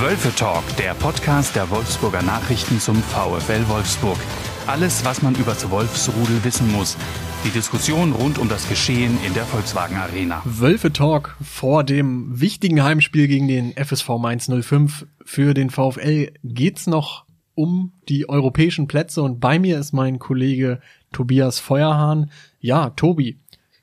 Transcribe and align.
Wölfe 0.00 0.34
Talk, 0.34 0.64
der 0.76 0.92
Podcast 0.94 1.54
der 1.54 1.70
Wolfsburger 1.70 2.20
Nachrichten 2.22 2.80
zum 2.80 2.96
VfL 2.96 3.68
Wolfsburg. 3.68 4.18
Alles, 4.66 5.04
was 5.04 5.22
man 5.22 5.36
über 5.36 5.52
das 5.52 5.70
Wolfsrudel 5.70 6.42
wissen 6.42 6.70
muss. 6.72 6.96
Die 7.44 7.50
Diskussion 7.50 8.12
rund 8.12 8.38
um 8.38 8.48
das 8.48 8.68
Geschehen 8.68 9.16
in 9.24 9.34
der 9.34 9.44
Volkswagen 9.44 9.96
Arena. 9.96 10.42
Wölfe 10.44 10.92
Talk 10.92 11.36
vor 11.40 11.84
dem 11.84 12.40
wichtigen 12.40 12.82
Heimspiel 12.82 13.28
gegen 13.28 13.46
den 13.46 13.72
FSV 13.76 14.08
Mainz 14.18 14.50
05. 14.50 15.06
Für 15.24 15.54
den 15.54 15.70
VfL 15.70 16.32
geht's 16.42 16.88
noch 16.88 17.24
um 17.54 17.92
die 18.08 18.28
europäischen 18.28 18.88
Plätze 18.88 19.22
und 19.22 19.38
bei 19.38 19.60
mir 19.60 19.78
ist 19.78 19.92
mein 19.92 20.18
Kollege 20.18 20.80
Tobias 21.12 21.60
Feuerhahn. 21.60 22.32
Ja, 22.58 22.90
Tobi, 22.90 23.38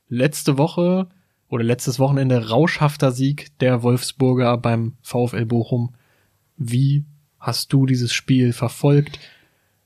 letzte 0.10 0.58
Woche 0.58 1.08
oder 1.48 1.64
letztes 1.64 2.00
Wochenende 2.00 2.50
rauschhafter 2.50 3.14
Sieg 3.14 3.58
der 3.60 3.82
Wolfsburger 3.82 4.58
beim 4.58 4.98
VfL 5.02 5.46
Bochum. 5.46 5.96
Wie 6.64 7.06
hast 7.40 7.74
du 7.74 7.88
dieses 7.88 8.14
Spiel 8.14 8.54
verfolgt? 8.54 9.20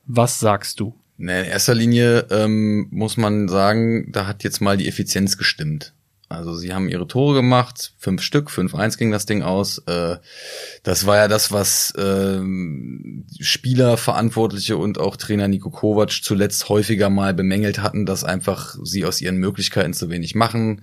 Was 0.04 0.38
sagst 0.38 0.78
du? 0.80 0.94
In 1.18 1.28
erster 1.28 1.74
Linie 1.74 2.26
ähm, 2.30 2.88
muss 2.90 3.16
man 3.16 3.48
sagen, 3.48 4.12
da 4.12 4.26
hat 4.26 4.44
jetzt 4.44 4.60
mal 4.60 4.76
die 4.76 4.86
Effizienz 4.86 5.38
gestimmt. 5.38 5.94
Also 6.28 6.54
sie 6.54 6.72
haben 6.72 6.88
ihre 6.88 7.06
Tore 7.06 7.34
gemacht, 7.34 7.92
fünf 7.98 8.20
Stück, 8.20 8.50
fünf 8.50 8.74
eins 8.74 8.98
ging 8.98 9.12
das 9.12 9.26
Ding 9.26 9.42
aus. 9.42 9.78
Äh, 9.86 10.16
das 10.82 11.06
war 11.06 11.16
ja 11.16 11.28
das, 11.28 11.52
was 11.52 11.92
äh, 11.92 12.40
Spieler, 13.38 13.96
Verantwortliche 13.96 14.76
und 14.76 14.98
auch 14.98 15.16
Trainer 15.16 15.46
Nico 15.46 15.70
Kovac 15.70 16.10
zuletzt 16.10 16.68
häufiger 16.68 17.10
mal 17.10 17.32
bemängelt 17.32 17.78
hatten, 17.78 18.06
dass 18.06 18.24
einfach 18.24 18.76
sie 18.82 19.04
aus 19.04 19.20
ihren 19.20 19.36
Möglichkeiten 19.36 19.94
zu 19.94 20.10
wenig 20.10 20.34
machen. 20.34 20.82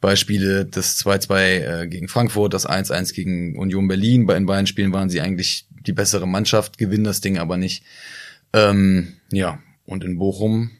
Beispiele 0.00 0.64
das 0.64 1.04
2-2 1.04 1.38
äh, 1.38 1.88
gegen 1.88 2.06
Frankfurt, 2.06 2.54
das 2.54 2.68
1-1 2.68 3.14
gegen 3.14 3.58
Union 3.58 3.88
Berlin. 3.88 4.26
Bei 4.26 4.34
den 4.34 4.46
beiden 4.46 4.68
Spielen 4.68 4.92
waren 4.92 5.10
sie 5.10 5.20
eigentlich 5.20 5.66
die 5.70 5.92
bessere 5.92 6.28
Mannschaft, 6.28 6.78
gewinnen 6.78 7.04
das 7.04 7.20
Ding 7.20 7.38
aber 7.38 7.56
nicht. 7.56 7.82
Ähm, 8.52 9.14
ja, 9.32 9.58
und 9.86 10.04
in 10.04 10.18
Bochum 10.18 10.70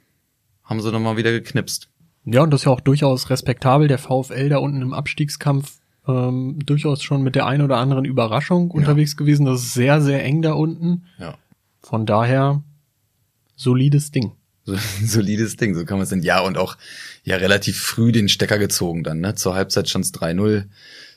haben 0.63 0.81
sie 0.81 0.93
nochmal 0.93 1.17
wieder 1.17 1.33
geknipst. 1.33 1.89
Ja, 2.25 2.43
und 2.43 2.51
das 2.51 2.63
ist 2.63 2.65
ja 2.67 2.73
auch 2.73 2.81
durchaus 2.81 3.31
respektabel. 3.31 3.89
Der 3.89 3.99
VfL 3.99 4.49
da 4.49 4.59
unten 4.59 4.81
im 4.83 4.95
Abstiegskampf 4.95 5.79
ähm, 6.07 6.59
durchaus 6.65 7.03
schon 7.03 7.23
mit 7.23 7.35
der 7.35 7.47
einen 7.47 7.63
oder 7.63 7.79
anderen 7.79 8.05
Überraschung 8.05 8.69
ja. 8.69 8.75
unterwegs 8.75 9.17
gewesen. 9.17 9.47
Das 9.47 9.63
ist 9.63 9.75
sehr, 9.75 10.01
sehr 10.01 10.25
eng 10.25 10.43
da 10.43 10.53
unten. 10.53 11.05
Ja. 11.19 11.37
Von 11.83 12.07
daher 12.07 12.63
solides 13.57 14.11
Ding. 14.11 14.33
So, 14.67 14.79
solides 15.05 15.59
Ding, 15.59 15.75
so 15.75 15.85
kann 15.85 15.99
man 15.99 16.05
es 16.05 16.09
denn. 16.09 16.23
Ja, 16.23 16.41
und 16.41 16.57
auch 16.57 16.79
ja 17.23 17.37
relativ 17.37 17.79
früh 17.79 18.13
den 18.13 18.31
Stecker 18.31 18.59
gezogen 18.59 19.05
dann, 19.05 19.21
ne? 19.21 19.35
Zur 19.35 19.55
Halbzeit 19.55 19.91
stand 19.91 20.07
es 20.07 20.15
3-0, 20.15 20.65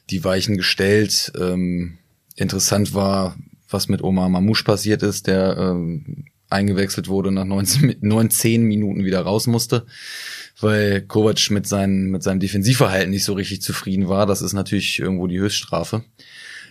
die 0.10 0.26
Weichen 0.26 0.58
gestellt. 0.58 1.32
Ähm, 1.40 1.98
interessant 2.36 2.94
war, 2.94 3.38
was 3.70 3.88
mit 3.88 4.02
Omar 4.02 4.28
Mamouche 4.28 4.66
passiert 4.66 5.02
ist, 5.02 5.28
der 5.28 5.56
ähm, 5.58 6.26
eingewechselt 6.50 7.08
wurde 7.08 7.30
und 7.30 7.36
nach 7.36 7.46
19, 7.46 7.96
19 8.02 8.64
Minuten 8.64 9.06
wieder 9.06 9.22
raus 9.22 9.48
musste, 9.48 9.86
weil 10.60 11.02
Kovac 11.02 11.50
mit, 11.52 11.68
seinen, 11.68 12.10
mit 12.10 12.24
seinem 12.24 12.40
Defensivverhalten 12.40 13.12
nicht 13.12 13.24
so 13.24 13.34
richtig 13.34 13.62
zufrieden 13.62 14.10
war. 14.10 14.26
Das 14.26 14.42
ist 14.42 14.54
natürlich 14.54 15.00
irgendwo 15.00 15.28
die 15.28 15.40
Höchststrafe. 15.40 16.04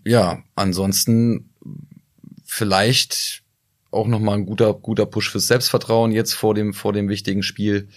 Ja, 0.05 0.43
ansonsten 0.55 1.51
vielleicht 2.45 3.43
auch 3.91 4.06
nochmal 4.06 4.39
ein 4.39 4.47
guter, 4.47 4.75
guter 4.75 5.06
Push 5.06 5.31
fürs 5.31 5.47
Selbstvertrauen 5.47 6.12
jetzt 6.12 6.34
vor 6.34 6.55
dem, 6.55 6.75
vor 6.75 6.93
dem 6.93 7.09
wichtigen 7.09 7.43
Spiel. 7.43 7.89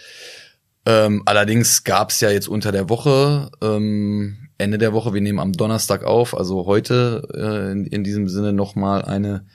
Ähm, 0.86 1.24
allerdings 1.26 1.84
gab 1.84 2.12
es 2.12 2.22
ja 2.22 2.30
jetzt 2.30 2.48
unter 2.48 2.72
der 2.72 2.90
Woche, 2.90 3.52
ähm, 3.62 4.50
Ende 4.58 4.78
der 4.78 4.94
Woche, 4.94 5.14
wir 5.14 5.22
nehmen 5.22 5.40
am 5.40 5.54
Donnerstag 5.54 6.04
auf, 6.04 6.36
also 6.36 6.66
heute 6.66 7.28
äh, 7.34 7.72
in, 7.72 7.86
in 7.86 8.04
diesem 8.04 8.28
Sinne 8.28 8.54
nochmal 8.54 9.04
eine 9.04 9.46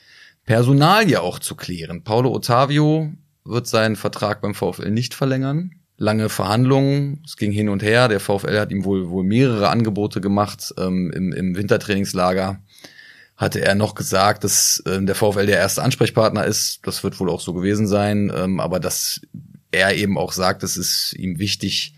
Personalie 0.45 1.21
auch 1.21 1.39
zu 1.39 1.55
klären. 1.55 2.05
Paulo 2.05 2.33
Ottavio 2.33 3.13
wird 3.45 3.67
seinen 3.67 3.97
Vertrag 3.97 4.41
beim 4.41 4.55
VfL 4.55 4.91
nicht 4.91 5.15
verlängern. 5.15 5.73
Lange 5.97 6.29
Verhandlungen, 6.29 7.23
es 7.25 7.37
ging 7.37 7.53
hin 7.53 7.69
und 7.69 7.83
her. 7.83 8.09
Der 8.09 8.21
VfL 8.21 8.59
hat 8.59 8.73
ihm 8.73 8.85
wohl, 8.85 9.11
wohl 9.11 9.25
mehrere 9.25 9.69
Angebote 9.69 10.21
gemacht 10.21 10.75
ähm, 10.79 11.13
im, 11.15 11.33
im 11.33 11.57
Wintertrainingslager 11.57 12.61
hatte 13.37 13.61
er 13.61 13.75
noch 13.75 13.95
gesagt, 13.95 14.45
dass 14.45 14.83
ähm, 14.87 15.07
der 15.07 15.15
VfL 15.15 15.47
der 15.47 15.59
erste 15.59 15.83
Ansprechpartner 15.83 16.45
ist. 16.45 16.81
Das 16.85 17.03
wird 17.03 17.19
wohl 17.19 17.31
auch 17.31 17.41
so 17.41 17.53
gewesen 17.53 17.87
sein, 17.87 18.33
ähm, 18.35 18.61
aber 18.61 18.79
dass 18.79 19.21
er 19.73 19.95
eben 19.97 20.19
auch 20.19 20.33
sagt, 20.33 20.63
es 20.63 20.77
ist 20.77 21.15
ihm 21.15 21.39
wichtig, 21.39 21.95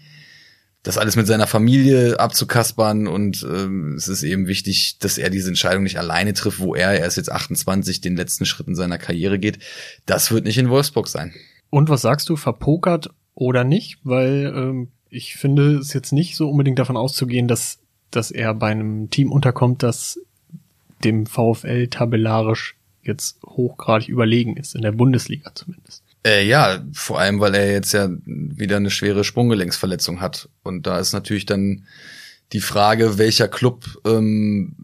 das 0.82 0.98
alles 0.98 1.16
mit 1.16 1.26
seiner 1.26 1.46
Familie 1.46 2.18
abzukaspern 2.20 3.06
und 3.06 3.42
ähm, 3.42 3.94
es 3.96 4.08
ist 4.08 4.22
eben 4.22 4.46
wichtig, 4.46 4.98
dass 5.00 5.18
er 5.18 5.30
diese 5.30 5.48
Entscheidung 5.48 5.82
nicht 5.82 5.98
alleine 5.98 6.32
trifft, 6.32 6.60
wo 6.60 6.74
er, 6.74 6.92
er 6.92 7.06
ist 7.06 7.16
jetzt 7.16 7.30
28, 7.30 8.00
den 8.00 8.16
letzten 8.16 8.46
Schritt 8.46 8.68
in 8.68 8.76
seiner 8.76 8.96
Karriere 8.96 9.38
geht. 9.38 9.58
Das 10.06 10.30
wird 10.30 10.44
nicht 10.44 10.58
in 10.58 10.70
Wolfsburg 10.70 11.08
sein. 11.08 11.34
Und 11.70 11.88
was 11.88 12.02
sagst 12.02 12.28
du, 12.28 12.36
verpokert 12.36 13.10
oder 13.36 13.62
nicht? 13.62 14.00
Weil 14.02 14.52
ähm, 14.56 14.88
ich 15.08 15.36
finde 15.36 15.76
es 15.76 15.92
jetzt 15.92 16.12
nicht 16.12 16.34
so 16.34 16.50
unbedingt 16.50 16.80
davon 16.80 16.96
auszugehen, 16.96 17.46
dass, 17.46 17.78
dass 18.10 18.32
er 18.32 18.52
bei 18.54 18.72
einem 18.72 19.10
Team 19.10 19.30
unterkommt, 19.30 19.84
das 19.84 20.18
dem 21.04 21.26
VfL 21.26 21.86
tabellarisch 21.86 22.74
jetzt 23.02 23.40
hochgradig 23.44 24.08
überlegen 24.08 24.56
ist, 24.56 24.74
in 24.74 24.82
der 24.82 24.92
Bundesliga 24.92 25.54
zumindest. 25.54 26.02
Äh, 26.26 26.44
ja, 26.44 26.80
vor 26.92 27.20
allem, 27.20 27.38
weil 27.38 27.54
er 27.54 27.70
jetzt 27.70 27.92
ja 27.92 28.08
wieder 28.24 28.78
eine 28.78 28.90
schwere 28.90 29.22
Sprunggelenksverletzung 29.22 30.20
hat. 30.20 30.48
Und 30.64 30.86
da 30.86 30.98
ist 30.98 31.12
natürlich 31.12 31.46
dann 31.46 31.84
die 32.52 32.60
Frage, 32.60 33.18
welcher 33.18 33.46
Club 33.46 33.84
ähm, 34.04 34.74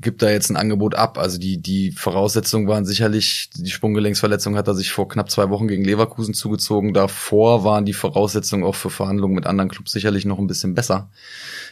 gibt 0.00 0.22
da 0.22 0.30
jetzt 0.30 0.50
ein 0.50 0.56
Angebot 0.56 0.94
ab? 0.94 1.18
Also 1.18 1.38
die, 1.38 1.58
die 1.58 1.92
Voraussetzungen 1.92 2.68
waren 2.68 2.84
sicherlich, 2.84 3.50
die 3.54 3.70
Sprunggelenksverletzung 3.70 4.56
hat 4.56 4.68
er 4.68 4.74
sich 4.74 4.92
vor 4.92 5.08
knapp 5.08 5.30
zwei 5.30 5.50
Wochen 5.50 5.68
gegen 5.68 5.84
Leverkusen 5.84 6.34
zugezogen. 6.34 6.92
Davor 6.92 7.64
waren 7.64 7.84
die 7.84 7.92
Voraussetzungen 7.92 8.64
auch 8.64 8.74
für 8.74 8.90
Verhandlungen 8.90 9.34
mit 9.34 9.46
anderen 9.46 9.70
Clubs 9.70 9.92
sicherlich 9.92 10.24
noch 10.24 10.38
ein 10.38 10.46
bisschen 10.46 10.74
besser. 10.74 11.10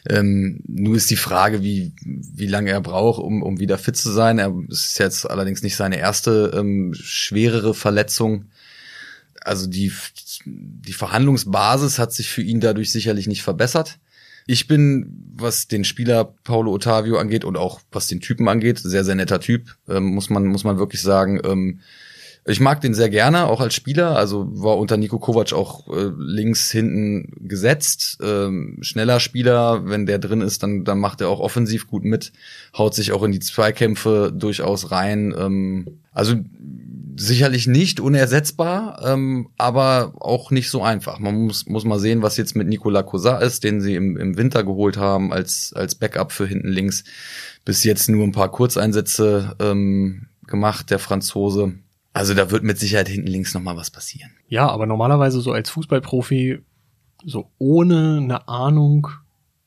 Ähm, 0.09 0.61
nur 0.67 0.97
ist 0.97 1.11
die 1.11 1.17
Frage, 1.17 1.63
wie, 1.63 1.93
wie 2.05 2.47
lange 2.47 2.71
er 2.71 2.81
braucht, 2.81 3.23
um, 3.23 3.43
um 3.43 3.59
wieder 3.59 3.79
fit 3.79 3.97
zu 3.97 4.11
sein. 4.11 4.39
Er 4.39 4.55
ist 4.69 4.99
jetzt 4.99 5.29
allerdings 5.29 5.63
nicht 5.63 5.77
seine 5.77 5.99
erste 5.99 6.53
ähm, 6.55 6.95
schwerere 6.95 7.75
Verletzung. 7.75 8.47
Also 9.43 9.67
die, 9.67 9.93
die 10.47 10.93
Verhandlungsbasis 10.93 11.99
hat 11.99 12.13
sich 12.13 12.31
für 12.31 12.43
ihn 12.43 12.61
dadurch 12.61 12.91
sicherlich 12.91 13.27
nicht 13.27 13.43
verbessert. 13.43 13.99
Ich 14.47 14.67
bin, 14.67 15.33
was 15.37 15.69
den 15.69 15.85
Spieler 15.85 16.35
Paulo 16.45 16.73
Ottavio 16.73 17.17
angeht 17.17 17.45
und 17.45 17.57
auch 17.57 17.81
was 17.91 18.09
den 18.09 18.21
Typen 18.21 18.49
angeht, 18.49 18.79
sehr, 18.79 19.05
sehr 19.05 19.15
netter 19.15 19.41
Typ, 19.41 19.77
ähm, 19.89 20.15
muss 20.15 20.31
man, 20.31 20.47
muss 20.47 20.65
man 20.65 20.79
wirklich 20.79 21.01
sagen. 21.01 21.41
Ähm, 21.45 21.81
ich 22.47 22.61
mag 22.61 22.83
den 22.83 22.93
sehr 22.93 23.09
gerne, 23.09 23.47
auch 23.47 23.61
als 23.61 23.75
Spieler. 23.75 24.17
Also 24.17 24.47
war 24.51 24.77
unter 24.77 24.99
Nico 24.99 25.19
Kovac 25.19 25.55
auch 25.55 25.89
äh, 25.89 26.11
links 26.19 26.71
hinten 26.71 27.33
gesetzt. 27.49 28.19
Ähm, 28.23 28.79
schneller 28.83 29.19
Spieler, 29.19 29.87
wenn 29.87 30.05
der 30.05 30.19
drin 30.19 30.43
ist, 30.43 30.63
dann, 30.63 30.85
dann 30.85 30.99
macht 30.99 31.23
er 31.23 31.31
auch 31.31 31.41
offensiv 31.41 31.87
gut 31.87 32.05
mit, 32.05 32.33
haut 32.77 32.95
sich 32.95 33.13
auch 33.13 33.23
in 33.23 33.33
die 33.33 33.41
Zweikämpfe 33.41 34.31
durchaus 34.35 34.91
rein. 34.91 35.35
Ähm, 35.39 36.01
also 36.13 36.35
sicherlich 37.17 37.67
nicht 37.67 37.99
unersetzbar, 37.99 39.01
ähm, 39.05 39.49
aber 39.57 40.13
auch 40.19 40.51
nicht 40.51 40.69
so 40.69 40.83
einfach. 40.83 41.19
Man 41.21 41.47
muss, 41.47 41.67
muss 41.67 41.85
mal 41.85 41.99
sehen, 41.99 42.21
was 42.21 42.37
jetzt 42.37 42.57
mit 42.57 42.69
Nicolas 42.69 43.07
Cosat 43.07 43.43
ist, 43.43 43.65
den 43.65 43.81
sie 43.81 43.95
im, 43.95 44.19
im 44.19 44.37
Winter 44.37 44.65
geholt 44.65 44.99
haben 44.99 45.33
als, 45.33 45.73
als 45.75 45.95
Backup 45.95 46.33
für 46.33 46.47
hinten 46.47 46.69
links. 46.69 47.05
Bis 47.65 47.85
jetzt 47.85 48.11
nur 48.11 48.25
ein 48.25 48.33
paar 48.33 48.51
Kurzeinsätze 48.51 49.57
ähm, 49.61 50.27
gemacht, 50.47 50.91
der 50.91 50.99
Franzose. 50.99 51.75
Also 52.15 52.33
da 52.33 52.51
wird 52.51 52.63
mit 52.63 52.79
Sicherheit 52.79 53.09
hinten 53.09 53.27
links 53.27 53.53
nochmal 53.55 53.77
was 53.77 53.91
passieren. 53.91 54.31
Ja, 54.49 54.69
aber 54.69 54.87
normalerweise 54.87 55.41
so 55.41 55.53
als 55.53 55.69
Fußballprofi, 55.71 56.61
so 57.25 57.51
ohne 57.59 58.19
eine 58.23 58.49
Ahnung 58.49 59.09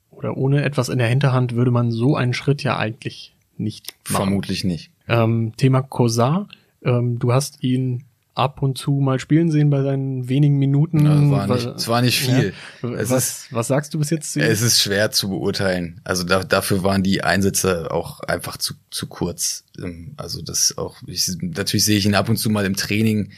oder 0.10 0.38
ohne 0.38 0.64
etwas 0.64 0.90
in 0.90 0.98
der 0.98 1.10
Hinterhand 1.10 1.56
würde 1.56 1.72
man 1.72 1.92
so 1.92 2.16
einen 2.16 2.34
Schritt 2.34 2.64
ja 2.64 2.78
eigentlich 2.78 3.36
nicht 3.58 3.94
machen. 4.10 4.24
Vermutlich 4.24 4.64
nicht. 4.64 4.92
Ähm, 5.10 5.54
Thema 5.58 5.82
Cosar, 5.82 6.48
ähm, 6.84 7.20
du 7.20 7.34
hast 7.34 7.64
ihn 7.64 8.06
ab 8.38 8.62
und 8.62 8.78
zu 8.78 8.92
mal 8.92 9.20
spielen 9.20 9.52
sehen 9.52 9.70
bei 9.70 9.82
seinen 9.82 10.30
wenigen 10.30 10.58
Minuten. 10.58 11.06
Ja, 11.06 11.16
es, 11.16 11.32
war 11.32 11.48
nicht, 11.48 11.66
es 11.66 11.88
war 11.88 12.02
nicht 12.02 12.20
viel. 12.20 12.54
Ja. 12.84 12.90
was, 12.92 13.12
ist, 13.12 13.54
was 13.54 13.68
sagst 13.68 13.94
du 13.94 14.00
bis 14.00 14.10
jetzt 14.10 14.34
zu 14.34 14.40
ihm? 14.40 14.46
Es 14.46 14.62
ist 14.62 14.82
schwer 14.82 15.12
zu 15.12 15.30
beurteilen. 15.30 16.02
Also 16.04 16.24
da, 16.24 16.44
dafür 16.44 16.84
waren 16.84 17.04
die 17.04 17.24
Einsätze 17.24 17.92
auch 17.92 18.20
einfach 18.22 18.58
zu, 18.58 18.76
zu 18.92 19.08
kurz. 19.08 19.64
Ähm, 19.80 20.14
also 20.18 20.42
das 20.42 20.78
auch, 20.78 20.98
ich, 21.08 21.28
natürlich 21.42 21.86
sehe 21.86 21.98
ich 21.98 22.06
ihn 22.06 22.16
ab 22.16 22.30
und 22.30 22.38
zu 22.38 22.50
mal 22.50 22.66
im 22.66 22.76
Training, 22.76 23.32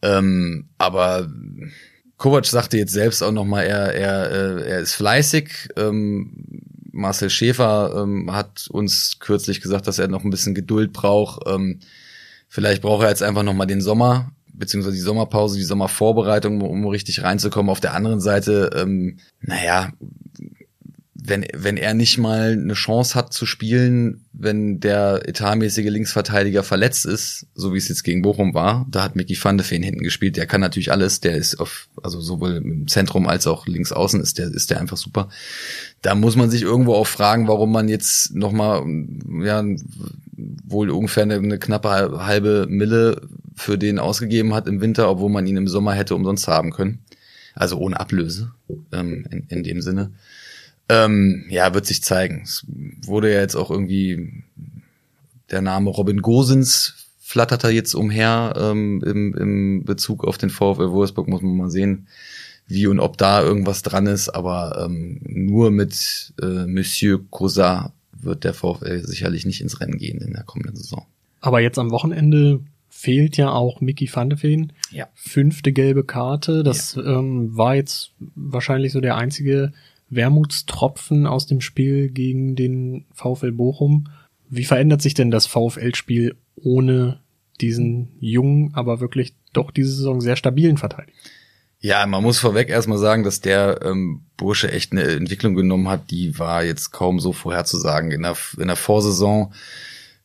ähm, 0.00 0.68
aber 0.78 1.28
Kovac 2.16 2.46
sagte 2.46 2.78
jetzt 2.78 2.92
selbst 2.92 3.22
auch 3.22 3.32
nochmal, 3.32 3.64
er, 3.64 3.94
er, 3.94 4.30
äh, 4.30 4.70
er 4.70 4.80
ist 4.80 4.94
fleißig. 4.94 5.70
Ähm, 5.76 6.32
Marcel 6.90 7.30
Schäfer 7.30 8.02
ähm, 8.02 8.32
hat 8.32 8.66
uns 8.70 9.18
kürzlich 9.20 9.60
gesagt, 9.60 9.86
dass 9.86 9.98
er 9.98 10.08
noch 10.08 10.24
ein 10.24 10.30
bisschen 10.30 10.54
Geduld 10.54 10.92
braucht. 10.92 11.42
Ähm, 11.46 11.78
vielleicht 12.48 12.82
braucht 12.82 13.04
er 13.04 13.10
jetzt 13.10 13.22
einfach 13.22 13.44
nochmal 13.44 13.68
den 13.68 13.80
Sommer, 13.80 14.32
beziehungsweise 14.58 14.96
die 14.96 15.02
Sommerpause, 15.02 15.56
die 15.56 15.64
Sommervorbereitung, 15.64 16.60
um, 16.60 16.86
richtig 16.86 17.22
reinzukommen. 17.22 17.70
Auf 17.70 17.80
der 17.80 17.94
anderen 17.94 18.20
Seite, 18.20 18.70
ähm, 18.74 19.18
naja, 19.40 19.92
wenn, 21.28 21.46
wenn 21.54 21.76
er 21.76 21.94
nicht 21.94 22.16
mal 22.18 22.52
eine 22.52 22.74
Chance 22.74 23.14
hat 23.14 23.32
zu 23.32 23.44
spielen, 23.44 24.24
wenn 24.32 24.80
der 24.80 25.28
etatmäßige 25.28 25.86
Linksverteidiger 25.86 26.62
verletzt 26.62 27.06
ist, 27.06 27.46
so 27.54 27.74
wie 27.74 27.78
es 27.78 27.88
jetzt 27.88 28.04
gegen 28.04 28.22
Bochum 28.22 28.54
war, 28.54 28.86
da 28.88 29.02
hat 29.02 29.16
Mickey 29.16 29.36
van 29.40 29.58
de 29.58 29.66
Feen 29.66 29.82
hinten 29.82 30.02
gespielt, 30.02 30.36
der 30.36 30.46
kann 30.46 30.60
natürlich 30.60 30.92
alles, 30.92 31.20
der 31.20 31.36
ist 31.36 31.58
auf, 31.60 31.88
also 32.02 32.20
sowohl 32.20 32.56
im 32.56 32.86
Zentrum 32.86 33.26
als 33.26 33.46
auch 33.46 33.66
links 33.66 33.92
außen 33.92 34.20
ist 34.20 34.38
der, 34.38 34.48
ist 34.48 34.70
der 34.70 34.80
einfach 34.80 34.96
super. 34.96 35.28
Da 36.02 36.14
muss 36.14 36.36
man 36.36 36.50
sich 36.50 36.62
irgendwo 36.62 36.94
auch 36.94 37.06
fragen, 37.06 37.48
warum 37.48 37.72
man 37.72 37.88
jetzt 37.88 38.34
nochmal, 38.34 38.84
ja, 39.42 39.64
wohl 40.64 40.90
ungefähr 40.90 41.24
eine, 41.24 41.34
eine 41.34 41.58
knappe 41.58 42.24
halbe 42.24 42.66
Mille 42.68 43.28
für 43.58 43.76
den 43.78 43.98
ausgegeben 43.98 44.54
hat 44.54 44.66
im 44.66 44.80
Winter, 44.80 45.10
obwohl 45.10 45.30
man 45.30 45.46
ihn 45.46 45.56
im 45.56 45.68
Sommer 45.68 45.94
hätte 45.94 46.14
umsonst 46.14 46.48
haben 46.48 46.70
können. 46.70 47.00
Also 47.54 47.76
ohne 47.78 47.98
Ablöse, 47.98 48.52
ähm, 48.92 49.26
in, 49.30 49.46
in 49.48 49.62
dem 49.62 49.82
Sinne. 49.82 50.12
Ähm, 50.88 51.44
ja, 51.50 51.74
wird 51.74 51.86
sich 51.86 52.02
zeigen. 52.02 52.42
Es 52.44 52.64
wurde 53.04 53.32
ja 53.32 53.40
jetzt 53.40 53.56
auch 53.56 53.70
irgendwie 53.70 54.44
der 55.50 55.60
Name 55.60 55.90
Robin 55.90 56.22
Gosens 56.22 56.94
flattert 57.20 57.64
er 57.64 57.70
jetzt 57.70 57.94
umher 57.94 58.54
ähm, 58.56 59.02
im, 59.04 59.34
im 59.34 59.84
Bezug 59.84 60.24
auf 60.24 60.38
den 60.38 60.48
VfL 60.48 60.92
Wolfsburg, 60.92 61.28
muss 61.28 61.42
man 61.42 61.56
mal 61.56 61.70
sehen, 61.70 62.06
wie 62.66 62.86
und 62.86 63.00
ob 63.00 63.18
da 63.18 63.42
irgendwas 63.42 63.82
dran 63.82 64.06
ist. 64.06 64.30
Aber 64.30 64.82
ähm, 64.82 65.20
nur 65.24 65.70
mit 65.70 66.32
äh, 66.40 66.66
Monsieur 66.66 67.20
Cousin 67.30 67.90
wird 68.12 68.44
der 68.44 68.54
VfL 68.54 69.04
sicherlich 69.04 69.44
nicht 69.44 69.60
ins 69.60 69.80
Rennen 69.80 69.98
gehen 69.98 70.22
in 70.22 70.32
der 70.32 70.44
kommenden 70.44 70.76
Saison. 70.76 71.04
Aber 71.40 71.60
jetzt 71.60 71.78
am 71.78 71.90
Wochenende 71.90 72.60
fehlt 72.98 73.36
ja 73.36 73.52
auch 73.52 73.80
Mickey 73.80 74.10
van 74.12 74.28
de 74.28 74.42
Veen. 74.42 74.72
Ja. 74.90 75.06
Fünfte 75.14 75.72
gelbe 75.72 76.02
Karte. 76.02 76.64
Das 76.64 76.96
ja. 76.96 77.18
ähm, 77.18 77.56
war 77.56 77.76
jetzt 77.76 78.10
wahrscheinlich 78.34 78.90
so 78.90 79.00
der 79.00 79.16
einzige 79.16 79.72
Wermutstropfen 80.10 81.24
aus 81.24 81.46
dem 81.46 81.60
Spiel 81.60 82.10
gegen 82.10 82.56
den 82.56 83.06
VfL 83.14 83.52
Bochum. 83.52 84.08
Wie 84.50 84.64
verändert 84.64 85.00
sich 85.00 85.14
denn 85.14 85.30
das 85.30 85.46
VfL-Spiel 85.46 86.34
ohne 86.56 87.20
diesen 87.60 88.16
jungen, 88.18 88.74
aber 88.74 88.98
wirklich 88.98 89.34
doch 89.52 89.70
diese 89.70 89.94
Saison 89.94 90.20
sehr 90.20 90.36
stabilen 90.36 90.76
Verteidiger? 90.76 91.16
Ja, 91.78 92.04
man 92.04 92.24
muss 92.24 92.40
vorweg 92.40 92.68
erstmal 92.68 92.98
sagen, 92.98 93.22
dass 93.22 93.40
der 93.40 93.80
ähm, 93.84 94.22
Bursche 94.36 94.72
echt 94.72 94.90
eine 94.90 95.02
Entwicklung 95.02 95.54
genommen 95.54 95.88
hat, 95.88 96.10
die 96.10 96.36
war 96.36 96.64
jetzt 96.64 96.90
kaum 96.90 97.20
so 97.20 97.32
vorherzusagen. 97.32 98.10
In 98.10 98.22
der, 98.22 98.36
in 98.58 98.66
der 98.66 98.76
Vorsaison 98.76 99.52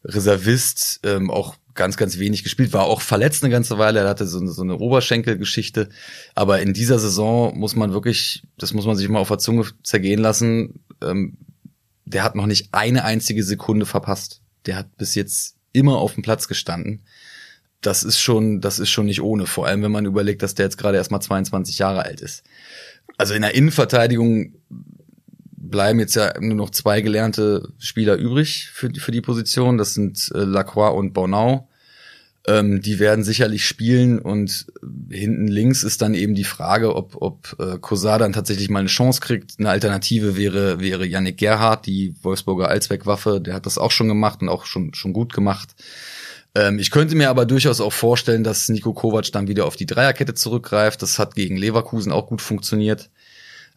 Reservist, 0.04 1.02
ähm, 1.04 1.30
auch 1.30 1.56
ganz, 1.75 1.98
ganz 1.98 2.20
wenig 2.20 2.44
gespielt, 2.44 2.74
war 2.74 2.84
auch 2.84 3.02
verletzt 3.02 3.44
eine 3.44 3.52
ganze 3.52 3.78
Weile, 3.78 4.02
er 4.02 4.10
hatte 4.10 4.28
so, 4.28 4.46
so 4.48 4.62
eine 4.62 4.78
Oberschenkelgeschichte, 4.78 5.90
aber 6.36 6.62
in 6.62 6.74
dieser 6.74 7.00
Saison 7.00 7.58
muss 7.58 7.75
man 7.75 7.94
wirklich, 7.94 8.44
das 8.58 8.74
muss 8.74 8.86
man 8.86 8.96
sich 8.96 9.10
mal 9.10 9.20
auf 9.20 9.30
der 9.30 9.40
Zunge 9.40 9.66
zergehen 9.84 10.20
lassen, 10.20 10.80
ähm, 11.02 11.38
der 12.06 12.24
hat 12.24 12.36
noch 12.36 12.46
nicht 12.46 12.70
eine 12.72 13.06
einzige 13.06 13.44
Sekunde 13.44 13.86
verpasst. 13.86 14.42
Der 14.66 14.75
hat 14.75 14.98
bis 14.98 15.16
jetzt 15.16 15.56
immer 15.72 15.98
auf 15.98 16.14
dem 16.14 16.24
Platz 16.24 16.48
gestanden. 16.48 17.04
Das 17.81 18.04
ist 18.04 18.20
schon, 18.20 18.62
das 18.62 18.80
ist 18.80 18.90
schon 18.90 19.06
nicht 19.06 19.22
ohne, 19.22 19.46
vor 19.46 19.68
allem 19.68 19.81
wenn 19.84 19.92
man 19.92 20.06
überlegt, 20.06 20.44
dass 20.44 20.56
der 20.56 20.66
jetzt 20.66 20.78
gerade 20.78 20.98
erst 20.98 21.12
mal 21.12 21.20
22 21.20 21.80
Jahre 21.80 22.04
alt 22.04 22.22
ist. 22.22 22.44
Also 23.18 23.34
in 23.34 23.42
der 23.42 23.56
Innenverteidigung 23.56 24.54
bleiben 25.74 26.00
jetzt 26.00 26.14
ja 26.16 26.31
nur 26.40 26.56
noch 26.56 26.70
zwei 26.70 27.02
gelernte 27.02 27.68
Spieler 27.80 28.16
übrig 28.16 28.70
für, 28.72 28.92
für 28.96 29.12
die 29.12 29.22
Position. 29.22 29.80
Das 29.80 29.96
sind 29.96 30.31
äh, 30.36 30.38
Lacroix 30.38 30.96
und 30.96 31.14
Bornau. 31.14 31.68
Ähm, 32.46 32.80
die 32.80 33.00
werden 33.00 33.24
sicherlich 33.24 33.66
spielen 33.66 34.20
und 34.20 34.68
hinten 35.10 35.48
links 35.48 35.81
ist 35.81 36.04
dann 36.04 36.14
eben 36.14 36.36
die 36.36 36.44
Frage, 36.44 36.96
ob, 36.96 37.20
ob 37.20 37.56
äh, 37.58 37.80
Kosar 37.80 38.20
dann 38.20 38.34
tatsächlich 38.34 38.70
mal 38.70 38.81
eine 38.81 38.88
Chance 38.88 39.20
kriegt. 39.20 39.56
Eine 39.58 39.72
Alternative 39.72 40.38
wäre, 40.38 40.80
wäre 40.80 41.08
Yannick 41.08 41.40
Gerhardt, 41.40 41.88
die 41.88 42.14
Wolfsburger 42.22 42.68
Allzweckwaffe. 42.68 43.42
Der 43.42 43.56
hat 43.56 43.66
das 43.66 43.80
auch 43.80 43.92
schon 43.92 44.10
gemacht 44.10 44.44
und 44.44 44.50
auch 44.50 44.68
schon, 44.68 44.94
schon 44.94 45.12
gut 45.12 45.34
gemacht. 45.34 45.70
Ähm, 46.54 46.78
ich 46.78 46.92
könnte 46.92 47.16
mir 47.16 47.31
aber 47.31 47.48
durchaus 47.48 47.81
auch 47.81 47.94
vorstellen, 47.94 48.44
dass 48.44 48.70
Nico 48.70 48.94
Kovac 48.94 49.31
dann 49.31 49.48
wieder 49.48 49.66
auf 49.66 49.75
die 49.75 49.88
Dreierkette 49.88 50.36
zurückgreift. 50.36 51.02
Das 51.02 51.18
hat 51.18 51.34
gegen 51.34 51.58
Leverkusen 51.58 52.12
auch 52.12 52.28
gut 52.28 52.44
funktioniert. 52.44 53.10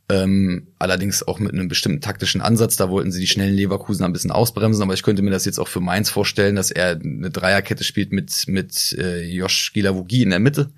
Ähm, 0.08 0.69
allerdings 0.79 1.26
auch 1.26 1.41
mit 1.41 1.53
einem 1.53 1.67
bestimmten 1.67 2.00
taktischen 2.00 2.41
Ansatz. 2.41 2.76
Da 2.76 2.91
wollten 2.91 3.11
sie 3.11 3.20
die 3.20 3.26
schnellen 3.26 3.55
Leverkusen 3.55 4.05
ein 4.05 4.12
bisschen 4.12 4.31
ausbremsen, 4.31 4.82
aber 4.82 4.94
ich 4.94 5.03
könnte 5.03 5.23
mir 5.23 5.32
das 5.32 5.44
jetzt 5.44 5.58
auch 5.58 5.67
für 5.67 5.81
Mainz 5.81 6.11
vorstellen, 6.11 6.55
dass 6.55 6.70
er 6.70 7.00
eine 7.00 7.31
Dreierkette 7.31 7.82
spielt 7.82 8.12
mit, 8.12 8.44
mit 8.47 8.97
äh, 8.99 9.23
Josh 9.25 9.73
Gilavogi 9.73 10.23
in 10.23 10.31
der 10.31 10.38
Mitte. 10.38 10.70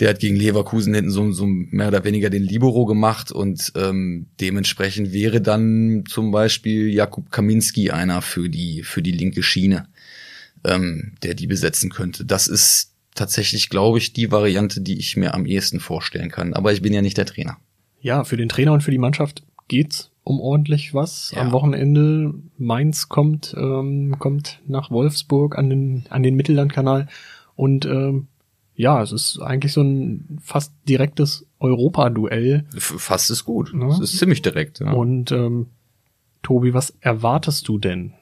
Der 0.00 0.08
hat 0.08 0.18
gegen 0.18 0.34
Leverkusen 0.34 0.94
hinten 0.94 1.10
so, 1.10 1.30
so 1.30 1.46
mehr 1.46 1.88
oder 1.88 2.02
weniger 2.04 2.30
den 2.30 2.42
Libero 2.42 2.86
gemacht 2.86 3.30
und 3.30 3.72
ähm, 3.76 4.26
dementsprechend 4.40 5.12
wäre 5.12 5.40
dann 5.42 6.04
zum 6.08 6.32
Beispiel 6.32 6.88
Jakub 6.88 7.30
Kaminski 7.30 7.90
einer 7.90 8.22
für 8.22 8.48
die, 8.48 8.82
für 8.82 9.02
die 9.02 9.12
linke 9.12 9.42
Schiene, 9.42 9.86
ähm, 10.64 11.12
der 11.22 11.34
die 11.34 11.46
besetzen 11.46 11.90
könnte. 11.90 12.24
Das 12.24 12.48
ist 12.48 12.94
tatsächlich, 13.14 13.68
glaube 13.68 13.98
ich, 13.98 14.12
die 14.14 14.32
Variante, 14.32 14.80
die 14.80 14.98
ich 14.98 15.16
mir 15.16 15.34
am 15.34 15.44
ehesten 15.46 15.78
vorstellen 15.78 16.30
kann. 16.30 16.54
Aber 16.54 16.72
ich 16.72 16.80
bin 16.80 16.94
ja 16.94 17.02
nicht 17.02 17.18
der 17.18 17.26
Trainer 17.26 17.58
ja, 18.00 18.24
für 18.24 18.36
den 18.36 18.48
Trainer 18.48 18.72
und 18.72 18.82
für 18.82 18.90
die 18.90 18.98
Mannschaft 18.98 19.42
geht's 19.68 20.10
um 20.24 20.40
ordentlich 20.40 20.94
was. 20.94 21.32
Ja. 21.34 21.42
Am 21.42 21.52
Wochenende 21.52 22.34
Mainz 22.58 23.08
kommt 23.08 23.54
ähm, 23.56 24.16
kommt 24.18 24.60
nach 24.66 24.90
Wolfsburg 24.90 25.56
an 25.56 25.70
den 25.70 26.04
an 26.10 26.22
den 26.22 26.36
Mittellandkanal 26.36 27.08
und 27.56 27.86
ähm, 27.86 28.28
ja, 28.74 29.02
es 29.02 29.12
ist 29.12 29.38
eigentlich 29.40 29.74
so 29.74 29.82
ein 29.82 30.38
fast 30.42 30.72
direktes 30.88 31.46
Europa-Duell. 31.58 32.64
Fast 32.78 33.30
ist 33.30 33.44
gut. 33.44 33.74
Ne? 33.74 33.86
Es 33.88 34.00
ist 34.00 34.18
ziemlich 34.18 34.40
direkt. 34.40 34.80
Ja. 34.80 34.92
Und 34.92 35.32
ähm, 35.32 35.66
Tobi, 36.42 36.72
was 36.72 36.94
erwartest 37.00 37.68
du 37.68 37.78
denn? 37.78 38.14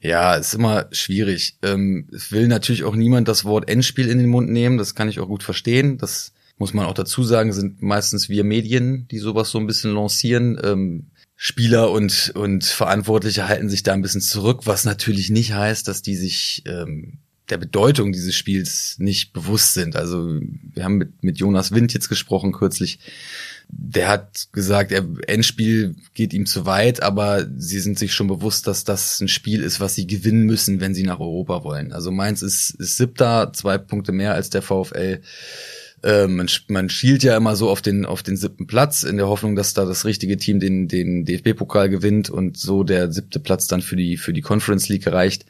Ja, 0.00 0.34
ist 0.34 0.54
immer 0.54 0.86
schwierig. 0.90 1.56
Ähm, 1.62 2.08
es 2.12 2.32
will 2.32 2.48
natürlich 2.48 2.84
auch 2.84 2.96
niemand 2.96 3.28
das 3.28 3.44
Wort 3.44 3.70
Endspiel 3.70 4.08
in 4.08 4.18
den 4.18 4.28
Mund 4.28 4.50
nehmen. 4.50 4.76
Das 4.76 4.94
kann 4.94 5.08
ich 5.08 5.20
auch 5.20 5.28
gut 5.28 5.42
verstehen. 5.42 5.96
Das 5.98 6.33
muss 6.56 6.74
man 6.74 6.86
auch 6.86 6.94
dazu 6.94 7.24
sagen, 7.24 7.52
sind 7.52 7.82
meistens 7.82 8.28
wir 8.28 8.44
Medien, 8.44 9.08
die 9.08 9.18
sowas 9.18 9.50
so 9.50 9.58
ein 9.58 9.66
bisschen 9.66 9.92
lancieren. 9.92 10.58
Ähm, 10.62 11.10
Spieler 11.36 11.90
und, 11.90 12.32
und 12.36 12.64
Verantwortliche 12.64 13.48
halten 13.48 13.68
sich 13.68 13.82
da 13.82 13.92
ein 13.92 14.02
bisschen 14.02 14.20
zurück, 14.20 14.62
was 14.64 14.84
natürlich 14.84 15.30
nicht 15.30 15.52
heißt, 15.52 15.88
dass 15.88 16.00
die 16.00 16.14
sich 16.14 16.62
ähm, 16.66 17.18
der 17.50 17.58
Bedeutung 17.58 18.12
dieses 18.12 18.34
Spiels 18.34 18.96
nicht 18.98 19.32
bewusst 19.32 19.74
sind. 19.74 19.96
Also 19.96 20.40
wir 20.72 20.84
haben 20.84 20.96
mit, 20.96 21.22
mit 21.22 21.38
Jonas 21.38 21.72
Wind 21.72 21.92
jetzt 21.92 22.08
gesprochen 22.08 22.52
kürzlich. 22.52 23.00
Der 23.68 24.08
hat 24.08 24.48
gesagt, 24.52 24.92
er, 24.92 25.04
Endspiel 25.26 25.96
geht 26.14 26.32
ihm 26.32 26.46
zu 26.46 26.64
weit, 26.64 27.02
aber 27.02 27.46
sie 27.56 27.80
sind 27.80 27.98
sich 27.98 28.14
schon 28.14 28.28
bewusst, 28.28 28.66
dass 28.66 28.84
das 28.84 29.20
ein 29.20 29.28
Spiel 29.28 29.62
ist, 29.62 29.80
was 29.80 29.94
sie 29.94 30.06
gewinnen 30.06 30.44
müssen, 30.44 30.80
wenn 30.80 30.94
sie 30.94 31.02
nach 31.02 31.20
Europa 31.20 31.64
wollen. 31.64 31.92
Also 31.92 32.10
Mainz 32.10 32.40
ist, 32.42 32.70
ist 32.70 32.96
siebter, 32.96 33.52
zwei 33.52 33.76
Punkte 33.76 34.12
mehr 34.12 34.34
als 34.34 34.48
der 34.50 34.62
VfL. 34.62 35.20
Äh, 36.04 36.26
man, 36.26 36.50
man 36.68 36.90
schielt 36.90 37.22
ja 37.22 37.34
immer 37.34 37.56
so 37.56 37.70
auf 37.70 37.80
den, 37.80 38.04
auf 38.04 38.22
den 38.22 38.36
siebten 38.36 38.66
Platz 38.66 39.04
in 39.04 39.16
der 39.16 39.26
Hoffnung, 39.26 39.56
dass 39.56 39.72
da 39.72 39.86
das 39.86 40.04
richtige 40.04 40.36
Team 40.36 40.60
den, 40.60 40.86
den 40.86 41.24
DFB-Pokal 41.24 41.88
gewinnt 41.88 42.28
und 42.28 42.58
so 42.58 42.84
der 42.84 43.10
siebte 43.10 43.40
Platz 43.40 43.68
dann 43.68 43.80
für 43.80 43.96
die, 43.96 44.18
für 44.18 44.34
die 44.34 44.42
Conference 44.42 44.90
League 44.90 45.06
reicht. 45.06 45.46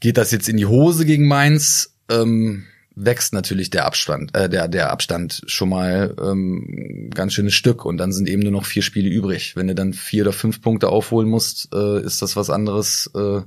Geht 0.00 0.16
das 0.16 0.32
jetzt 0.32 0.48
in 0.48 0.56
die 0.56 0.66
Hose 0.66 1.06
gegen 1.06 1.28
Mainz? 1.28 1.94
Ähm, 2.10 2.64
wächst 2.96 3.32
natürlich 3.32 3.70
der 3.70 3.84
Abstand, 3.84 4.34
äh, 4.34 4.48
der, 4.48 4.66
der 4.66 4.90
Abstand 4.90 5.42
schon 5.46 5.68
mal 5.68 6.16
ähm, 6.20 7.10
ganz 7.14 7.32
schönes 7.34 7.54
Stück 7.54 7.84
und 7.84 7.98
dann 7.98 8.12
sind 8.12 8.28
eben 8.28 8.42
nur 8.42 8.52
noch 8.52 8.64
vier 8.64 8.82
Spiele 8.82 9.08
übrig. 9.08 9.54
Wenn 9.54 9.68
du 9.68 9.76
dann 9.76 9.92
vier 9.92 10.24
oder 10.24 10.32
fünf 10.32 10.60
Punkte 10.62 10.88
aufholen 10.88 11.28
musst, 11.28 11.68
äh, 11.72 12.02
ist 12.02 12.22
das 12.22 12.34
was 12.34 12.50
anderes, 12.50 13.08
äh, 13.14 13.42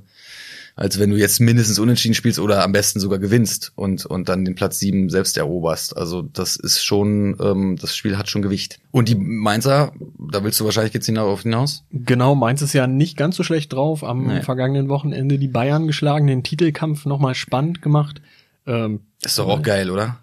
als 0.76 0.98
wenn 0.98 1.10
du 1.10 1.16
jetzt 1.16 1.40
mindestens 1.40 1.78
unentschieden 1.78 2.14
spielst 2.14 2.38
oder 2.38 2.62
am 2.64 2.72
besten 2.72 3.00
sogar 3.00 3.18
gewinnst 3.18 3.72
und, 3.74 4.06
und 4.06 4.28
dann 4.28 4.44
den 4.44 4.54
Platz 4.54 4.78
sieben 4.78 5.10
selbst 5.10 5.36
eroberst. 5.36 5.96
Also 5.96 6.22
das 6.22 6.56
ist 6.56 6.82
schon, 6.82 7.36
ähm, 7.40 7.76
das 7.80 7.96
Spiel 7.96 8.16
hat 8.16 8.28
schon 8.28 8.42
Gewicht. 8.42 8.78
Und 8.90 9.08
die 9.08 9.14
Mainzer, 9.14 9.92
da 10.18 10.42
willst 10.44 10.58
du 10.60 10.64
wahrscheinlich 10.64 10.94
jetzt 10.94 11.08
darauf 11.08 11.42
hinaus? 11.42 11.84
Genau, 11.92 12.34
Mainz 12.34 12.62
ist 12.62 12.72
ja 12.72 12.86
nicht 12.86 13.16
ganz 13.16 13.36
so 13.36 13.42
schlecht 13.42 13.72
drauf. 13.72 14.04
Am 14.04 14.26
nee. 14.26 14.42
vergangenen 14.42 14.88
Wochenende 14.88 15.38
die 15.38 15.48
Bayern 15.48 15.86
geschlagen, 15.86 16.26
den 16.26 16.42
Titelkampf 16.42 17.04
nochmal 17.04 17.34
spannend 17.34 17.82
gemacht. 17.82 18.20
Ähm, 18.66 19.00
ist 19.22 19.38
doch 19.38 19.48
auch 19.48 19.62
geil, 19.62 19.90
oder? 19.90 20.18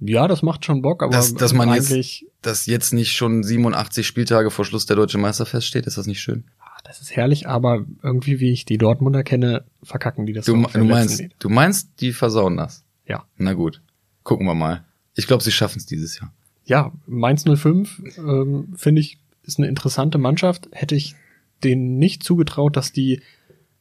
Ja, 0.00 0.28
das 0.28 0.42
macht 0.42 0.64
schon 0.64 0.80
Bock, 0.80 1.02
aber 1.02 1.12
dass, 1.12 1.34
dass 1.34 1.52
man 1.52 1.74
jetzt, 1.74 2.24
dass 2.42 2.66
jetzt 2.66 2.92
nicht 2.92 3.12
schon 3.12 3.42
87 3.42 4.06
Spieltage 4.06 4.50
vor 4.50 4.64
Schluss 4.64 4.86
der 4.86 4.96
deutsche 4.96 5.18
Meister 5.18 5.44
feststeht, 5.44 5.86
ist 5.86 5.98
das 5.98 6.06
nicht 6.06 6.20
schön? 6.20 6.44
Das 6.88 7.02
ist 7.02 7.14
herrlich, 7.14 7.46
aber 7.46 7.84
irgendwie, 8.02 8.40
wie 8.40 8.50
ich 8.50 8.64
die 8.64 8.78
Dortmunder 8.78 9.22
kenne, 9.22 9.64
verkacken 9.82 10.24
die 10.24 10.32
das. 10.32 10.46
Du, 10.46 10.54
du 10.54 10.84
meinst, 10.84 11.22
du 11.38 11.48
meinst, 11.50 11.90
die 12.00 12.12
versauen 12.12 12.56
das? 12.56 12.82
Ja. 13.06 13.24
Na 13.36 13.52
gut, 13.52 13.82
gucken 14.22 14.46
wir 14.46 14.54
mal. 14.54 14.84
Ich 15.14 15.26
glaube, 15.26 15.42
sie 15.42 15.52
schaffen 15.52 15.78
es 15.78 15.86
dieses 15.86 16.18
Jahr. 16.18 16.32
Ja, 16.64 16.92
Mainz 17.06 17.44
05 17.44 18.18
ähm, 18.18 18.72
finde 18.74 19.02
ich 19.02 19.18
ist 19.42 19.58
eine 19.58 19.68
interessante 19.68 20.16
Mannschaft. 20.16 20.68
Hätte 20.72 20.94
ich 20.94 21.14
denen 21.62 21.98
nicht 21.98 22.22
zugetraut, 22.22 22.76
dass 22.76 22.92
die 22.92 23.20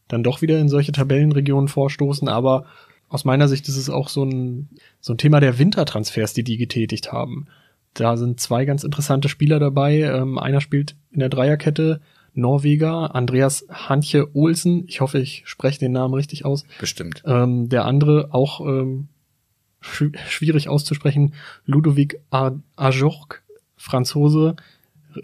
dann 0.10 0.24
doch 0.24 0.42
wieder 0.42 0.60
in 0.60 0.68
solche 0.68 0.92
Tabellenregionen 0.92 1.70
vorstoßen, 1.70 2.28
aber 2.28 2.66
aus 3.08 3.24
meiner 3.24 3.48
Sicht 3.48 3.70
ist 3.70 3.78
es 3.78 3.90
auch 3.90 4.10
so 4.10 4.26
ein, 4.26 4.70
so 5.00 5.14
ein 5.14 5.18
Thema 5.18 5.40
der 5.40 5.60
Wintertransfers, 5.60 6.34
die 6.34 6.44
die 6.44 6.58
getätigt 6.58 7.12
haben 7.14 7.48
Da 7.94 8.18
sind 8.18 8.40
zwei 8.42 8.66
ganz 8.66 8.84
interessante 8.84 9.30
Spieler 9.30 9.60
dabei. 9.60 10.02
Ähm, 10.02 10.38
einer 10.38 10.60
spielt 10.60 10.96
in 11.12 11.20
der 11.20 11.30
Dreierkette, 11.30 12.02
Norweger, 12.38 13.15
Andreas 13.15 13.65
Hantje 13.70 14.36
Olsen. 14.36 14.86
Ich 14.88 15.01
hoffe, 15.01 15.20
ich 15.20 15.44
spreche 15.46 15.79
den 15.79 15.91
Namen 15.91 16.13
richtig 16.13 16.46
aus. 16.46 16.65
Bestimmt. 16.79 17.24
Ähm, 17.25 17.67
der 17.67 17.86
andere 17.86 18.29
auch 18.32 18.62
ähm, 18.62 19.08
schw 19.82 20.12
schwierig 20.27 20.70
auszusprechen, 20.70 21.34
Ludovic 21.65 22.20
Ajork, 22.29 23.44
Franzose, 23.75 24.56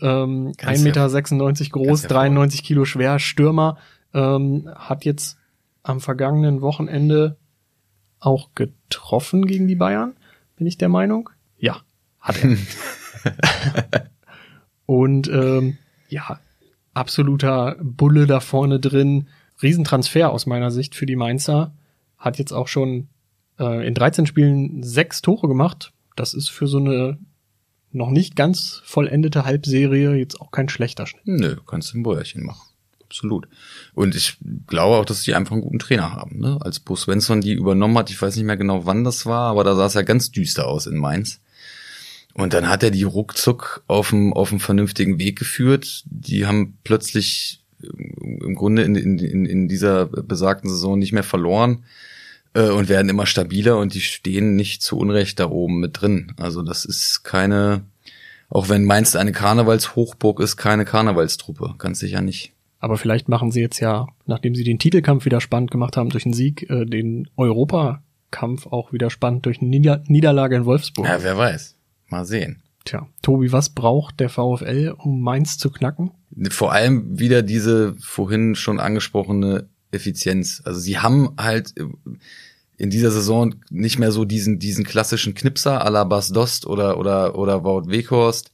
ähm, 0.01 0.53
1,96 0.57 0.83
Meter 0.83 1.69
groß, 1.69 2.01
93 2.03 2.63
Kilo 2.63 2.85
schwer, 2.85 3.19
Stürmer, 3.19 3.77
ähm, 4.13 4.69
hat 4.75 5.05
jetzt 5.05 5.37
am 5.83 5.99
vergangenen 5.99 6.61
Wochenende 6.61 7.37
auch 8.19 8.49
getroffen 8.55 9.45
gegen 9.45 9.67
die 9.67 9.75
Bayern, 9.75 10.15
bin 10.55 10.65
ich 10.65 10.77
der 10.77 10.89
Meinung. 10.89 11.29
Ja, 11.59 11.81
hat 12.19 12.43
er. 12.43 12.57
Und 14.85 15.27
ähm, 15.27 15.77
ja, 16.09 16.39
absoluter 16.93 17.77
Bulle 17.81 18.27
da 18.27 18.39
vorne 18.39 18.79
drin. 18.79 19.27
Riesentransfer 19.61 20.31
aus 20.31 20.45
meiner 20.45 20.71
Sicht 20.71 20.95
für 20.95 21.05
die 21.05 21.15
Mainzer. 21.15 21.73
Hat 22.17 22.37
jetzt 22.37 22.51
auch 22.51 22.67
schon 22.67 23.07
äh, 23.59 23.85
in 23.85 23.93
13 23.93 24.25
Spielen 24.25 24.83
sechs 24.83 25.21
Tore 25.21 25.47
gemacht. 25.47 25.93
Das 26.15 26.33
ist 26.33 26.49
für 26.49 26.67
so 26.67 26.77
eine 26.77 27.17
noch 27.91 28.09
nicht 28.09 28.35
ganz 28.35 28.81
vollendete 28.85 29.45
Halbserie 29.45 30.15
jetzt 30.15 30.41
auch 30.41 30.51
kein 30.51 30.67
schlechter 30.67 31.05
Schnitt. 31.05 31.27
Nö, 31.27 31.57
kannst 31.67 31.93
du 31.93 31.99
ein 31.99 32.03
Bäuerchen 32.03 32.43
machen. 32.43 32.67
Absolut. 33.03 33.47
Und 33.93 34.15
ich 34.15 34.37
glaube 34.65 34.97
auch, 34.97 35.05
dass 35.05 35.21
die 35.21 35.35
einfach 35.35 35.51
einen 35.51 35.61
guten 35.61 35.77
Trainer 35.77 36.13
haben. 36.13 36.39
Ne? 36.39 36.57
Als 36.61 36.79
Bo 36.79 36.95
Svensson 36.95 37.41
die 37.41 37.53
übernommen 37.53 37.95
hat, 37.97 38.09
ich 38.09 38.19
weiß 38.19 38.35
nicht 38.35 38.45
mehr 38.45 38.57
genau, 38.57 38.87
wann 38.87 39.03
das 39.03 39.27
war, 39.27 39.51
aber 39.51 39.63
da 39.63 39.75
sah 39.75 39.85
es 39.85 39.93
ja 39.93 40.01
ganz 40.01 40.31
düster 40.31 40.67
aus 40.67 40.87
in 40.87 40.97
Mainz. 40.97 41.39
Und 42.33 42.53
dann 42.53 42.67
hat 42.67 42.83
er 42.83 42.91
die 42.91 43.03
ruckzuck 43.03 43.83
auf 43.87 44.09
dem, 44.09 44.33
auf 44.33 44.49
dem 44.49 44.59
vernünftigen 44.59 45.19
Weg 45.19 45.37
geführt. 45.37 46.03
Die 46.05 46.45
haben 46.45 46.77
plötzlich 46.83 47.63
im 47.81 48.55
Grunde 48.55 48.83
in, 48.83 48.95
in, 48.95 49.45
in 49.45 49.67
dieser 49.67 50.05
besagten 50.05 50.69
Saison 50.69 50.97
nicht 50.97 51.11
mehr 51.11 51.23
verloren 51.23 51.83
äh, 52.53 52.69
und 52.69 52.89
werden 52.89 53.09
immer 53.09 53.25
stabiler 53.25 53.77
und 53.77 53.93
die 53.93 54.01
stehen 54.01 54.55
nicht 54.55 54.81
zu 54.81 54.97
Unrecht 54.97 55.39
da 55.39 55.49
oben 55.49 55.79
mit 55.79 56.01
drin. 56.01 56.33
Also 56.37 56.61
das 56.61 56.85
ist 56.85 57.23
keine, 57.23 57.83
auch 58.49 58.69
wenn 58.69 58.85
Mainz 58.85 59.15
eine 59.15 59.31
Karnevalshochburg 59.31 60.39
ist, 60.39 60.57
keine 60.57 60.85
Karnevalstruppe, 60.85 61.75
ganz 61.77 61.99
sicher 61.99 62.21
nicht. 62.21 62.53
Aber 62.79 62.97
vielleicht 62.97 63.29
machen 63.29 63.51
sie 63.51 63.61
jetzt 63.61 63.79
ja, 63.79 64.07
nachdem 64.25 64.55
sie 64.55 64.63
den 64.63 64.79
Titelkampf 64.79 65.25
wieder 65.25 65.39
spannend 65.39 65.71
gemacht 65.71 65.95
haben 65.95 66.09
durch 66.09 66.23
den 66.23 66.33
Sieg, 66.33 66.69
äh, 66.69 66.85
den 66.85 67.29
Europakampf 67.37 68.67
auch 68.67 68.91
wieder 68.91 69.09
spannend 69.09 69.45
durch 69.45 69.61
eine 69.61 69.69
Nieder 69.69 70.03
Niederlage 70.07 70.55
in 70.55 70.65
Wolfsburg. 70.65 71.07
Ja, 71.07 71.23
wer 71.23 71.37
weiß. 71.37 71.75
Mal 72.13 72.25
sehen. 72.25 72.61
Tja, 72.85 73.07
Tobi, 73.23 73.51
was 73.51 73.69
braucht 73.69 74.19
der 74.19 74.29
VfL, 74.29 74.93
um 74.97 75.21
Mainz 75.21 75.57
zu 75.57 75.71
knacken? 75.71 76.11
Vor 76.49 76.71
allem 76.71 77.17
wieder 77.17 77.41
diese 77.41 77.95
vorhin 77.99 78.55
schon 78.55 78.79
angesprochene 78.79 79.67
Effizienz. 79.91 80.61
Also 80.63 80.79
sie 80.79 80.99
haben 80.99 81.29
halt 81.37 81.73
in 82.77 82.89
dieser 82.91 83.09
Saison 83.09 83.55
nicht 83.71 83.97
mehr 83.97 84.11
so 84.11 84.25
diesen, 84.25 84.59
diesen 84.59 84.83
klassischen 84.83 85.33
Knipser 85.33 85.83
à 85.83 85.89
la 85.89 86.03
Bas 86.03 86.29
Dost 86.29 86.67
oder, 86.67 86.99
oder, 86.99 87.35
oder 87.35 87.63
Wout 87.63 87.89
Weghorst. 87.89 88.51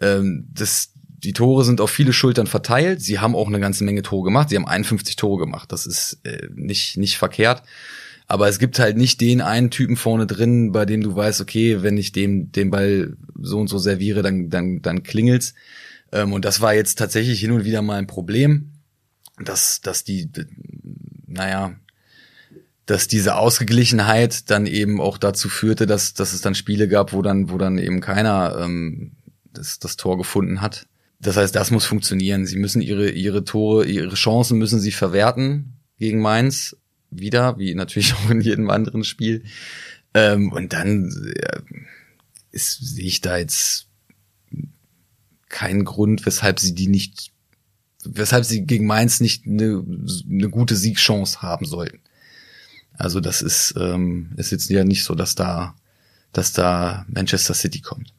Ähm, 0.00 0.48
das, 0.52 0.92
die 1.04 1.32
Tore 1.32 1.64
sind 1.64 1.80
auf 1.80 1.90
viele 1.90 2.12
Schultern 2.12 2.48
verteilt. 2.48 3.00
Sie 3.00 3.20
haben 3.20 3.36
auch 3.36 3.46
eine 3.46 3.60
ganze 3.60 3.84
Menge 3.84 4.02
Tore 4.02 4.24
gemacht. 4.24 4.48
Sie 4.48 4.56
haben 4.56 4.66
51 4.66 5.14
Tore 5.14 5.38
gemacht. 5.38 5.70
Das 5.70 5.86
ist 5.86 6.18
äh, 6.24 6.48
nicht, 6.54 6.96
nicht 6.96 7.16
verkehrt. 7.16 7.62
Aber 8.26 8.48
es 8.48 8.58
gibt 8.58 8.78
halt 8.78 8.96
nicht 8.96 9.20
den 9.20 9.40
einen 9.40 9.70
Typen 9.70 9.96
vorne 9.96 10.26
drin, 10.26 10.72
bei 10.72 10.84
dem 10.84 11.00
du 11.02 11.14
weißt, 11.14 11.40
okay, 11.40 11.82
wenn 11.82 11.96
ich 11.96 12.12
dem 12.12 12.50
den 12.50 12.70
Ball 12.70 13.16
so 13.40 13.58
und 13.58 13.68
so 13.68 13.78
serviere, 13.78 14.22
dann, 14.22 14.50
dann, 14.50 14.82
dann 14.82 15.02
klingelt's. 15.02 15.54
Ähm, 16.12 16.32
und 16.32 16.44
das 16.44 16.60
war 16.60 16.74
jetzt 16.74 16.98
tatsächlich 16.98 17.40
hin 17.40 17.52
und 17.52 17.64
wieder 17.64 17.82
mal 17.82 17.98
ein 17.98 18.08
Problem, 18.08 18.72
dass, 19.38 19.80
dass 19.80 20.02
die, 20.02 20.28
naja, 21.26 21.76
dass 22.86 23.08
diese 23.08 23.36
Ausgeglichenheit 23.36 24.50
dann 24.50 24.66
eben 24.66 25.00
auch 25.00 25.18
dazu 25.18 25.48
führte, 25.48 25.86
dass, 25.86 26.14
dass 26.14 26.32
es 26.32 26.40
dann 26.40 26.54
Spiele 26.54 26.88
gab, 26.88 27.12
wo 27.12 27.22
dann, 27.22 27.50
wo 27.50 27.58
dann 27.58 27.78
eben 27.78 28.00
keiner 28.00 28.58
ähm, 28.60 29.12
das, 29.52 29.78
das 29.78 29.96
Tor 29.96 30.16
gefunden 30.16 30.60
hat. 30.60 30.86
Das 31.20 31.36
heißt, 31.36 31.54
das 31.54 31.70
muss 31.70 31.84
funktionieren. 31.84 32.46
Sie 32.46 32.58
müssen 32.58 32.82
ihre, 32.82 33.10
ihre 33.10 33.44
Tore, 33.44 33.86
ihre 33.86 34.14
Chancen 34.14 34.58
müssen 34.58 34.80
sie 34.80 34.92
verwerten 34.92 35.78
gegen 35.98 36.20
Mainz. 36.20 36.76
Wieder, 37.18 37.58
wie 37.58 37.74
natürlich 37.74 38.14
auch 38.14 38.30
in 38.30 38.40
jedem 38.40 38.70
anderen 38.70 39.04
Spiel. 39.04 39.44
Ähm, 40.14 40.52
und 40.52 40.72
dann 40.72 41.10
ja, 41.26 41.60
ist, 42.50 42.78
sehe 42.80 43.06
ich 43.06 43.20
da 43.20 43.36
jetzt 43.36 43.88
keinen 45.48 45.84
Grund, 45.84 46.26
weshalb 46.26 46.58
sie 46.58 46.74
die 46.74 46.88
nicht, 46.88 47.32
weshalb 48.04 48.44
sie 48.44 48.66
gegen 48.66 48.86
Mainz 48.86 49.20
nicht 49.20 49.46
eine, 49.46 49.84
eine 50.28 50.48
gute 50.50 50.76
Siegchance 50.76 51.42
haben 51.42 51.66
sollten. 51.66 52.00
Also 52.94 53.20
das 53.20 53.42
ist, 53.42 53.74
ähm, 53.78 54.30
ist 54.36 54.52
jetzt 54.52 54.70
ja 54.70 54.84
nicht 54.84 55.04
so, 55.04 55.14
dass 55.14 55.34
da, 55.34 55.74
dass 56.32 56.52
da 56.52 57.04
Manchester 57.08 57.54
City 57.54 57.80
kommt. 57.80 58.12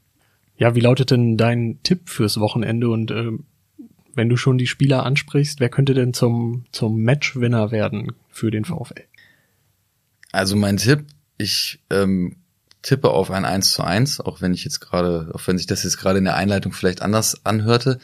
Ja, 0.58 0.76
wie 0.76 0.80
lautet 0.80 1.12
denn 1.12 1.38
dein 1.38 1.80
Tipp 1.84 2.10
fürs 2.10 2.40
Wochenende 2.40 2.90
und 2.90 3.12
ähm, 3.12 3.46
wenn 4.18 4.30
du 4.30 4.38
schon 4.38 4.58
die 4.58 4.68
Spieler 4.68 5.06
ansprichst, 5.06 5.60
wer 5.60 5.70
könnte 5.70 5.94
denn 5.94 6.14
zum, 6.14 6.66
zum 6.72 7.04
Matchwinner 7.04 7.72
werden 7.72 8.14
für 8.30 8.52
den 8.52 8.66
VfL? 8.66 9.06
Also 10.32 10.56
mein 10.56 10.78
Tipp, 10.78 11.06
ich 11.38 11.80
ähm, 11.90 12.38
tippe 12.82 13.12
auf 13.12 13.32
ein 13.32 13.46
1 13.46 13.72
zu 13.72 13.84
1, 13.84 14.20
auch 14.20 14.42
wenn 14.42 14.54
ich 14.54 14.64
jetzt 14.64 14.80
gerade, 14.80 15.32
auch 15.34 15.46
wenn 15.48 15.58
sich 15.58 15.68
das 15.68 15.84
jetzt 15.84 15.98
gerade 15.98 16.20
in 16.20 16.26
der 16.26 16.36
Einleitung 16.36 16.74
vielleicht 16.74 17.02
anders 17.02 17.46
anhörte. 17.46 18.00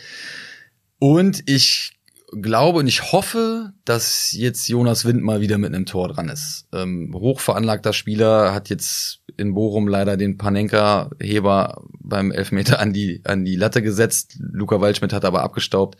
Und 1.00 1.50
ich 1.50 1.93
glaube 2.42 2.80
und 2.80 2.88
ich 2.88 3.12
hoffe, 3.12 3.74
dass 3.86 4.32
jetzt 4.32 4.68
Jonas 4.68 5.06
Wind 5.06 5.22
mal 5.22 5.42
wieder 5.42 5.58
mit 5.58 5.74
einem 5.74 5.86
Tor 5.86 6.10
dran 6.10 6.30
ist. 6.30 6.68
Ähm, 6.74 7.14
hochveranlagter 7.14 7.94
Spieler 7.94 8.54
hat 8.54 8.70
jetzt 8.70 9.22
in 9.38 9.54
Bochum 9.54 9.88
leider 9.88 10.18
den 10.18 10.38
Panenka-Heber 10.38 11.84
beim 12.00 12.32
Elfmeter 12.32 12.80
an 12.80 12.94
die, 12.94 13.22
an 13.26 13.46
die 13.46 13.56
Latte 13.56 13.82
gesetzt. 13.82 14.38
Luca 14.40 14.82
Waldschmidt 14.82 15.14
hat 15.14 15.26
aber 15.26 15.44
abgestaubt. 15.44 15.98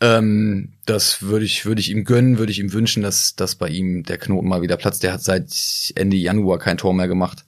Ähm, 0.00 0.72
das 0.86 1.22
würde 1.22 1.44
ich, 1.44 1.66
würde 1.66 1.80
ich 1.80 1.90
ihm 1.90 2.04
gönnen, 2.04 2.38
würde 2.38 2.52
ich 2.52 2.58
ihm 2.58 2.72
wünschen, 2.72 3.02
dass, 3.02 3.36
dass 3.36 3.54
bei 3.54 3.68
ihm 3.68 4.02
der 4.02 4.18
Knoten 4.18 4.48
mal 4.48 4.62
wieder 4.62 4.76
platzt. 4.76 5.02
Der 5.02 5.12
hat 5.12 5.22
seit 5.22 5.52
Ende 5.94 6.16
Januar 6.16 6.58
kein 6.58 6.78
Tor 6.78 6.94
mehr 6.94 7.08
gemacht. 7.08 7.44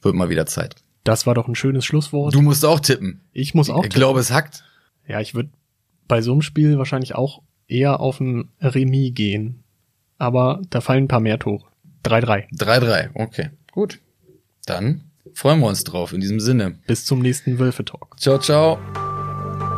Wird 0.00 0.14
mal 0.14 0.28
wieder 0.28 0.46
Zeit. 0.46 0.76
Das 1.02 1.26
war 1.26 1.34
doch 1.34 1.48
ein 1.48 1.54
schönes 1.54 1.84
Schlusswort. 1.84 2.34
Du 2.34 2.42
musst 2.42 2.64
auch 2.64 2.80
tippen. 2.80 3.20
Ich 3.32 3.54
muss 3.54 3.70
auch 3.70 3.82
tippen. 3.82 3.88
Ich 3.88 3.94
glaube, 3.94 4.20
es 4.20 4.30
hackt. 4.30 4.64
Ja, 5.08 5.20
ich 5.20 5.34
würde 5.34 5.50
bei 6.06 6.22
so 6.22 6.32
einem 6.32 6.42
Spiel 6.42 6.78
wahrscheinlich 6.78 7.14
auch 7.14 7.42
eher 7.68 8.00
auf 8.00 8.20
ein 8.20 8.48
Remis 8.60 9.14
gehen. 9.14 9.62
Aber 10.18 10.60
da 10.70 10.80
fallen 10.80 11.04
ein 11.04 11.08
paar 11.08 11.20
mehr 11.20 11.38
Tore. 11.38 11.64
3-3. 12.04 12.48
3-3, 12.56 13.10
okay. 13.14 13.50
Gut. 13.70 14.00
Dann 14.66 15.02
freuen 15.34 15.60
wir 15.60 15.68
uns 15.68 15.84
drauf 15.84 16.12
in 16.12 16.20
diesem 16.20 16.40
Sinne. 16.40 16.74
Bis 16.86 17.04
zum 17.04 17.20
nächsten 17.20 17.58
Wölfe-Talk. 17.58 18.18
Ciao, 18.18 18.38
ciao. 18.38 18.78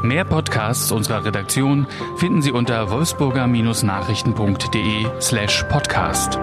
Mehr 0.02 0.25
Podcasts 0.25 0.90
unserer 0.92 1.26
Redaktion 1.26 1.87
finden 2.16 2.40
Sie 2.40 2.52
unter 2.52 2.90
wolfsburger-nachrichten.de 2.90 5.20
slash 5.20 5.62
podcast. 5.64 6.38